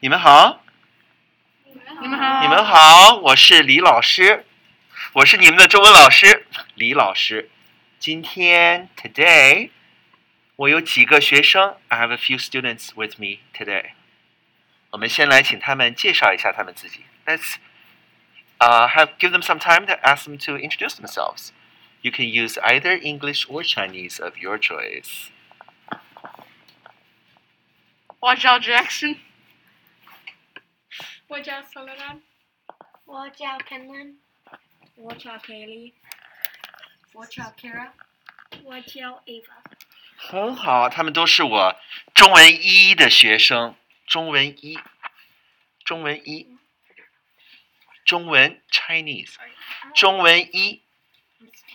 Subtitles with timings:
[0.00, 0.62] 你们好，
[2.00, 4.44] 你们好，你们好，我是李老师，
[5.14, 7.50] 我是你们的中文老师李老师。
[7.98, 9.70] 今天 today
[10.56, 13.92] 我有几个学生，I have a few students with me today。
[14.90, 17.04] 我们先来请他们介绍一下他们自己。
[17.26, 17.54] Let's
[18.58, 21.50] uh, have give them some time to ask them to introduce themselves.
[22.02, 25.28] You can use either English or Chinese of your choice.
[28.20, 29.16] 我叫 Jackson，
[31.28, 32.20] 我叫 Solomon，
[33.04, 34.16] 我叫 Kenlin，
[34.96, 35.92] 我叫 Kaylee，
[37.12, 37.90] 我叫 Kara，
[38.62, 39.54] 我叫 Ava。
[40.16, 41.76] 很好，他们都是我
[42.14, 43.74] 中文一的学生，
[44.06, 44.78] 中文一，
[45.84, 46.56] 中文一，
[48.04, 49.34] 中文 Chinese，
[49.94, 50.82] 中文一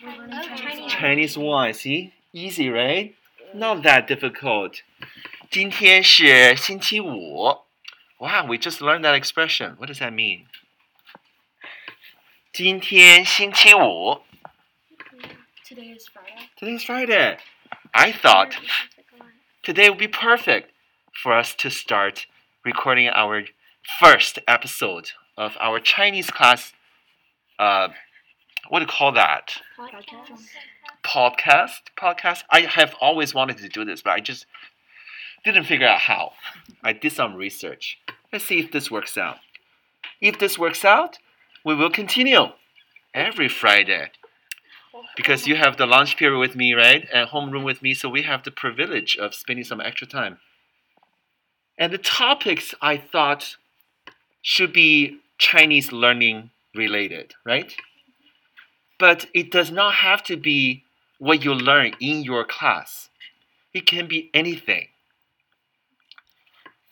[0.01, 0.89] Chinese.
[0.89, 3.13] Chinese one。See, easy, right?
[3.53, 4.81] Not that difficult.
[5.51, 7.62] 今天是星期五。
[8.23, 9.75] Wow, we just learned that expression.
[9.77, 10.47] What does that mean?
[12.51, 14.23] 今天星期五。
[15.63, 16.49] Today is Friday.
[16.57, 17.37] Today's Friday.
[17.93, 18.55] I thought
[19.63, 20.71] today would be perfect
[21.13, 22.25] for us to start
[22.65, 23.43] recording our
[23.99, 26.73] first episode of our Chinese class.
[27.57, 27.89] Uh,
[28.69, 29.61] what do you call that?
[29.77, 30.41] Podcast.
[31.05, 31.81] Podcast?
[31.97, 32.43] Podcast?
[32.49, 34.45] I have always wanted to do this, but I just
[35.44, 36.32] didn't figure out how.
[36.82, 37.98] I did some research.
[38.32, 39.36] Let's see if this works out.
[40.20, 41.18] If this works out,
[41.64, 42.46] we will continue
[43.14, 44.10] every Friday
[45.16, 47.06] because you have the lunch period with me, right?
[47.12, 50.38] And homeroom with me, so we have the privilege of spending some extra time.
[51.78, 53.56] And the topics I thought
[54.42, 57.74] should be Chinese learning related, right?
[58.98, 60.84] But it does not have to be
[61.18, 63.08] what you learn in your class.
[63.72, 64.88] It can be anything.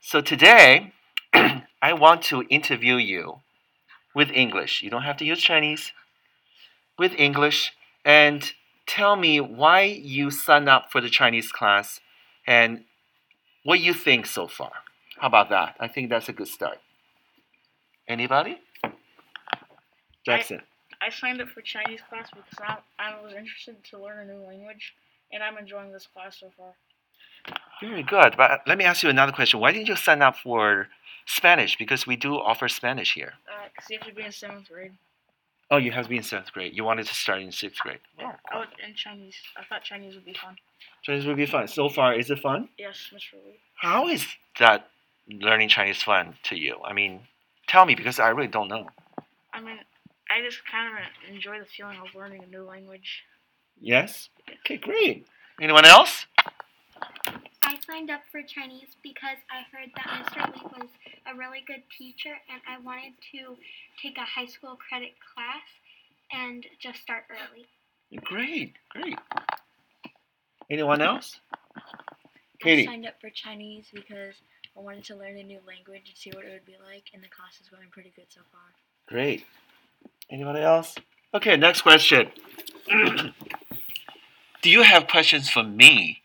[0.05, 0.93] So today,
[1.33, 3.37] I want to interview you
[4.17, 4.83] with English.
[4.83, 5.93] You don't have to use Chinese.
[6.99, 7.73] With English
[8.05, 8.53] and
[8.85, 12.01] tell me why you signed up for the Chinese class
[12.49, 12.83] and
[13.63, 14.73] what you think so far.
[15.21, 15.77] How about that?
[15.79, 16.79] I think that's a good start.
[18.09, 18.59] Anybody?
[20.27, 20.63] Jackson.
[21.01, 24.45] I signed up for Chinese class because I, I was interested to learn a new
[24.45, 24.95] language,
[25.33, 26.75] and I'm enjoying this class so far.
[27.83, 28.37] Very good.
[28.37, 29.61] But let me ask you another question.
[29.61, 30.89] Why didn't you sign up for
[31.27, 31.77] Spanish?
[31.77, 33.35] Because we do offer Spanish here.
[33.75, 34.93] Because Uh, you have to be in seventh grade.
[35.71, 36.75] Oh, you have to be in seventh grade.
[36.77, 37.99] You wanted to start in sixth grade.
[38.21, 39.37] Oh, I would in Chinese.
[39.57, 40.57] I thought Chinese would be fun.
[41.03, 41.67] Chinese would be fun.
[41.67, 42.69] So far, is it fun?
[42.79, 43.35] Yes, Mr.
[43.45, 43.59] Lee.
[43.77, 44.27] How is
[44.61, 44.89] that
[45.29, 46.79] learning Chinese fun to you?
[46.85, 47.27] I mean,
[47.67, 48.87] tell me because I really don't know.
[49.53, 49.79] I mean,
[50.31, 53.25] I just kind of enjoy the feeling of learning a new language.
[53.81, 54.29] Yes?
[54.61, 55.27] Okay, great.
[55.61, 56.27] Anyone else?
[57.89, 60.55] I signed up for Chinese because I heard that Mr.
[60.55, 60.89] Lee was
[61.27, 63.57] a really good teacher and I wanted to
[64.01, 65.63] take a high school credit class
[66.33, 67.67] and just start early.
[68.25, 69.19] Great, great.
[70.71, 71.41] Anyone else?
[71.77, 71.81] I
[72.61, 72.87] Katie.
[72.87, 74.35] signed up for Chinese because
[74.77, 77.23] I wanted to learn a new language and see what it would be like, and
[77.23, 78.63] the class is going pretty good so far.
[79.07, 79.45] Great.
[80.31, 80.95] Anybody else?
[81.35, 82.31] Okay, next question.
[84.63, 86.22] Do you have questions for me?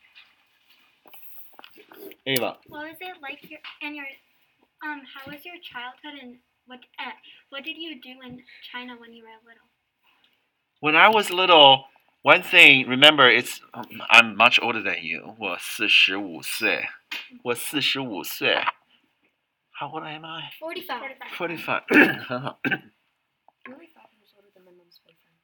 [2.27, 2.57] Ava.
[2.67, 4.05] What was it like your and your
[4.83, 7.11] um how was your childhood and what uh,
[7.49, 9.67] what did you do in China when you were little?
[10.79, 11.85] When I was little,
[12.23, 15.35] one thing, remember, it's um, I'm much older than you.
[15.39, 16.87] 我四十五岁。
[17.43, 18.55] 我四十五岁。
[19.79, 20.51] How old am I?
[20.59, 21.01] 45.
[21.35, 21.83] 45.
[21.89, 22.59] 很好。
[23.65, 25.35] Really thought he was older than my mom's boyfriend.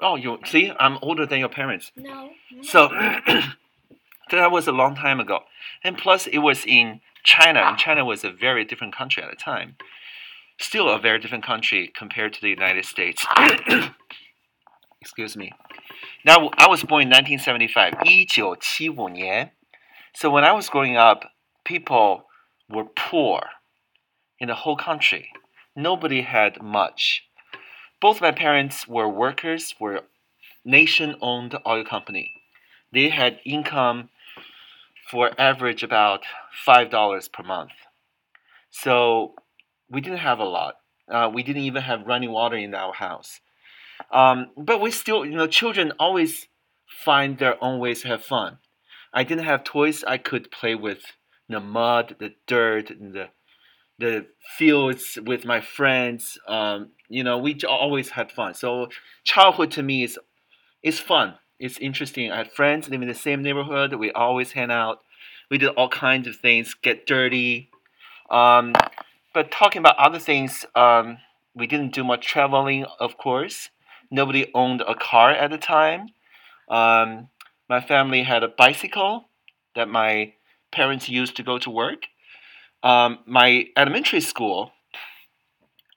[0.00, 1.90] Oh, you see, I'm older than your parents.
[1.96, 2.30] No.
[2.62, 2.88] So
[4.37, 5.41] that was a long time ago.
[5.83, 9.35] And plus, it was in China, and China was a very different country at the
[9.35, 9.75] time.
[10.59, 13.25] Still a very different country compared to the United States.
[15.01, 15.53] Excuse me.
[16.25, 19.51] Now, I was born in 1975, 1975年.
[20.13, 21.23] So when I was growing up,
[21.63, 22.25] people
[22.69, 23.43] were poor
[24.39, 25.29] in the whole country.
[25.75, 27.23] Nobody had much.
[28.01, 30.01] Both my parents were workers for
[30.65, 32.33] nation-owned oil company.
[32.91, 34.09] They had income
[35.09, 36.21] for average about
[36.65, 37.71] five dollars per month.
[38.69, 39.33] So
[39.89, 40.75] we didn't have a lot.
[41.11, 43.41] Uh, we didn't even have running water in our house.
[44.11, 46.47] Um, but we still, you know, children always
[47.03, 48.59] find their own ways to have fun.
[49.13, 50.99] I didn't have toys I could play with
[51.47, 53.29] the mud, the dirt, and the
[53.97, 54.27] the
[54.57, 56.37] fields with my friends.
[56.47, 58.53] Um, you know, we always had fun.
[58.53, 58.87] So
[59.23, 60.17] childhood to me is
[60.83, 61.35] is fun.
[61.59, 62.31] It's interesting.
[62.31, 63.93] I had friends living in the same neighborhood.
[63.93, 65.01] We always hang out.
[65.49, 67.69] We did all kinds of things, get dirty,
[68.31, 68.73] Um,
[69.33, 71.19] but talking about other things, um,
[71.55, 73.69] we didn't do much traveling, of course.
[74.11, 76.09] Nobody owned a car at the time.
[76.69, 77.29] Um,
[77.69, 79.29] my family had a bicycle
[79.75, 80.33] that my
[80.71, 82.07] parents used to go to work.
[82.83, 84.73] Um, my elementary school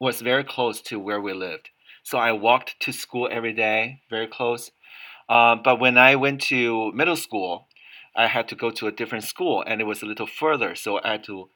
[0.00, 1.70] was very close to where we lived.
[2.02, 4.70] So I walked to school every day, very close.
[5.29, 7.67] Uh, but when I went to middle school,
[8.15, 10.75] I had to go to a different school and it was a little further.
[10.75, 11.49] So I had to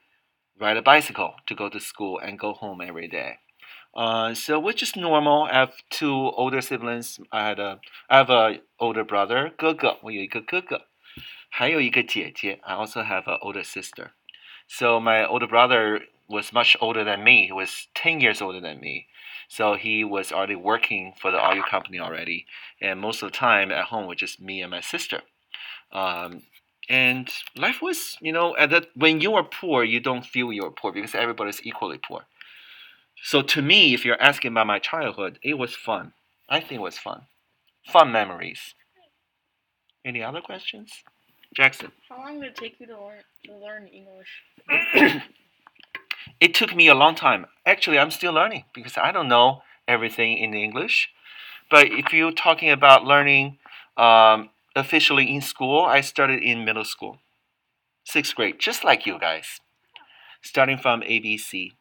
[0.59, 3.39] ride a bicycle to go to school and go home every day.
[3.95, 5.43] Uh, so which is normal.
[5.51, 7.19] I have two older siblings.
[7.31, 7.79] I had a
[8.09, 10.87] I have a older brother, 哥哥，我有一个哥哥，
[11.49, 12.59] 还有一个姐姐。
[12.63, 14.11] I also have an older sister.
[14.67, 17.47] So my older brother was much older than me.
[17.47, 19.07] He was 10 years older than me.
[19.48, 22.46] So he was already working for the audio company already.
[22.80, 25.22] And most of the time at home was just me and my sister.
[25.92, 26.42] Um,
[26.88, 30.70] and life was, you know, at that when you are poor, you don't feel you're
[30.70, 32.26] poor because everybody's equally poor.
[33.22, 36.12] So to me, if you're asking about my childhood, it was fun.
[36.48, 37.22] I think it was fun.
[37.86, 38.74] Fun memories.
[40.04, 40.92] Any other questions?
[41.54, 41.90] Jackson.
[42.08, 45.22] How long did it take you to learn to learn English?
[46.40, 47.46] it took me a long time.
[47.64, 51.10] Actually, I'm still learning because I don't know everything in English.
[51.70, 53.58] But if you're talking about learning
[53.96, 57.18] um, officially in school, I started in middle school,
[58.04, 59.60] sixth grade, just like you guys,
[60.42, 61.72] starting from ABC.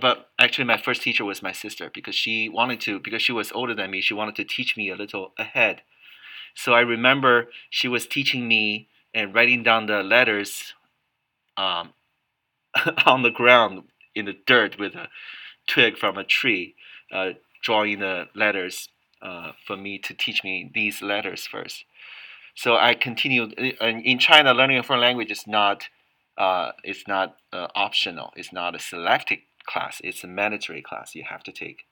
[0.00, 3.52] But actually, my first teacher was my sister because she wanted to, because she was
[3.52, 5.82] older than me, she wanted to teach me a little ahead.
[6.54, 10.74] So I remember she was teaching me and writing down the letters
[11.56, 11.92] um,
[13.06, 13.84] on the ground
[14.14, 15.08] in the dirt with a
[15.66, 16.74] twig from a tree,
[17.12, 17.30] uh,
[17.62, 18.88] drawing the letters
[19.22, 21.84] uh, for me to teach me these letters first.
[22.54, 24.54] So I continued in China.
[24.54, 25.88] Learning a foreign language is not
[26.38, 28.32] uh, it's not uh, optional.
[28.36, 30.00] It's not a selected class.
[30.04, 31.84] It's a mandatory class you have to take.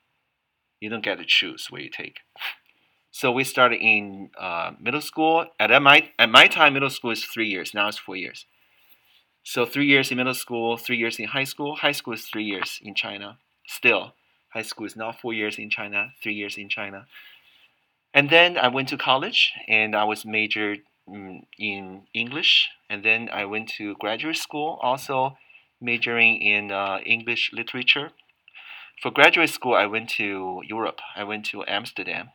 [0.79, 2.19] You don't get to choose where you take.
[3.11, 5.45] So we started in uh, middle school.
[5.59, 7.73] At my at my time, middle school is three years.
[7.73, 8.45] Now it's four years.
[9.47, 11.75] So three years in middle school, three years in high school.
[11.75, 13.37] High school is three years in China.
[13.67, 14.15] Still,
[14.49, 17.05] high school is not four years in China, three years in China.
[18.11, 22.69] And then I went to college and I was majored mm, in English.
[22.89, 25.37] And then I went to graduate school, also
[25.79, 28.09] majoring in uh, English literature.
[28.99, 31.01] For graduate school, I went to Europe.
[31.15, 32.29] I went to Amsterdam,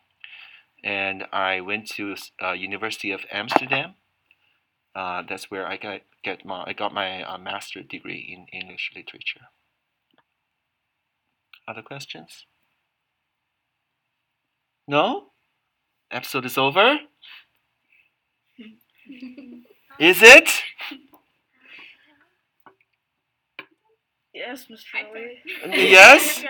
[0.84, 3.94] and I went to uh, University of Amsterdam.
[4.94, 8.90] Uh, that's where I got get my I got my uh, master degree in English
[8.94, 9.46] literature.
[11.68, 12.46] Other questions?
[14.88, 15.28] No?
[16.10, 16.98] Episode is over?
[20.00, 20.50] is it?
[24.32, 25.12] Yes, Mr.
[25.14, 25.38] Lee.
[25.90, 26.42] Yes?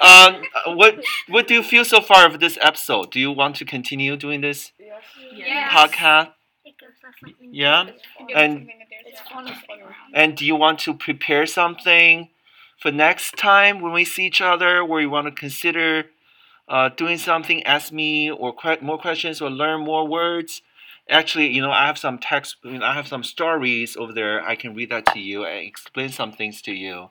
[0.00, 0.42] Um,
[0.76, 3.10] what what do you feel so far of this episode?
[3.10, 5.02] Do you want to continue doing this Yes.
[5.36, 5.72] Yes.
[5.72, 6.32] podcast?
[7.40, 7.90] Yeah.
[8.34, 8.68] And
[10.14, 12.28] and do you want to prepare something
[12.80, 16.06] for next time when we see each other, where you want to consider
[16.68, 17.62] uh, doing something?
[17.64, 20.62] Ask me or que- more questions or learn more words.
[21.08, 22.56] Actually, you know, I have some text.
[22.64, 24.42] I have some stories over there.
[24.46, 27.10] I can read that to you and explain some things to you.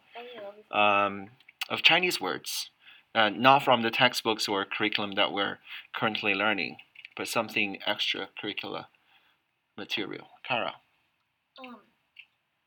[0.71, 1.29] um,
[1.69, 2.69] of Chinese words,
[3.15, 5.59] uh, not from the textbooks or curriculum that we're
[5.93, 6.77] currently learning,
[7.15, 8.85] but something extracurricular
[9.79, 10.27] material.
[10.43, 10.75] Kara.
[11.59, 11.79] Um,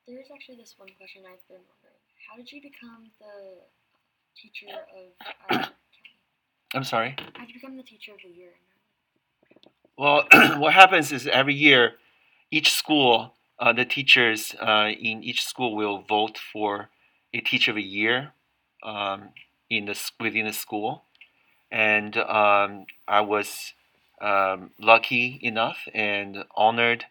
[0.07, 2.01] there is actually this one question I've been wondering.
[2.29, 3.63] How did you become the
[4.37, 5.69] teacher of our?
[6.75, 7.15] I'm sorry.
[7.35, 8.53] How did you become the teacher of the year?
[9.97, 10.27] Well,
[10.59, 11.93] what happens is every year,
[12.51, 16.89] each school, uh, the teachers uh, in each school will vote for
[17.33, 18.33] a teacher of the year
[18.83, 19.31] um,
[19.71, 21.05] in the within the school,
[21.71, 23.75] and um, I was
[24.23, 27.05] um, lucky enough and honored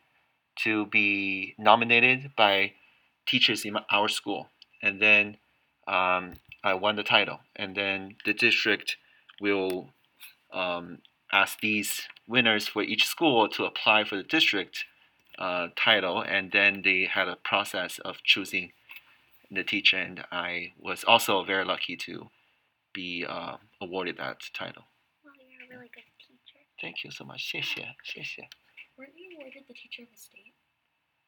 [0.64, 2.74] to be nominated by
[3.28, 4.48] teachers in our school,
[4.82, 5.38] and then
[5.88, 8.98] um, I won the title, and then the district
[9.40, 9.90] will
[10.54, 11.00] um,
[11.32, 14.86] ask these winners for each school to apply for the district
[15.40, 18.72] uh, title, and then they had a process of choosing
[19.50, 22.30] the teacher, and I was also very lucky to
[22.94, 24.84] be uh, awarded that title.
[25.24, 26.60] Well, you're a really good teacher.
[26.81, 27.41] Thank you so much.
[27.41, 28.49] 谢谢,谢谢.
[28.97, 30.55] Weren't you awarded the teacher of the state?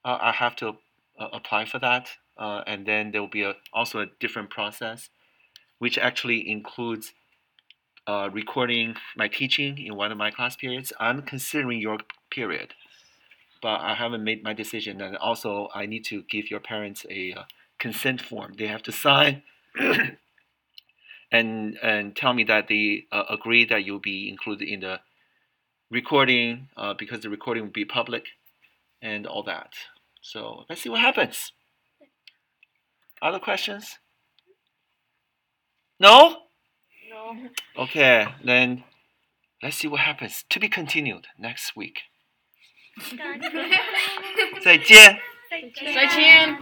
[0.04, 0.78] Uh, I have to
[1.18, 5.10] uh, apply for that, uh, and then there will be a, also a different process,
[5.78, 7.12] which actually includes
[8.06, 10.92] uh, recording my teaching in one of my class periods.
[10.98, 11.98] I'm considering your
[12.30, 12.74] period,
[13.60, 15.00] but I haven't made my decision.
[15.00, 17.42] And also, I need to give your parents a uh,
[17.78, 18.54] consent form.
[18.56, 19.42] They have to sign
[21.30, 25.00] and and tell me that they uh, agree that you'll be included in the
[25.92, 28.24] recording uh, because the recording will be public
[29.00, 29.72] and all that.
[30.20, 31.52] So let's see what happens.
[33.20, 33.98] Other questions?
[36.00, 36.36] No?
[37.10, 37.48] No.
[37.76, 38.84] Okay, then
[39.62, 40.44] let's see what happens.
[40.50, 42.02] To be continued next week.
[44.60, 45.20] 再见。
[45.94, 46.58] 再见。